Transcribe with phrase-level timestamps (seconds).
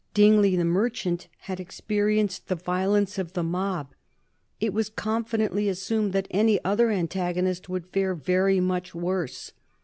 [0.15, 3.93] Dingley, the merchant, had experienced the violence of the mob;
[4.59, 9.51] it was confidently assumed that any other antagonist would fare very much worse.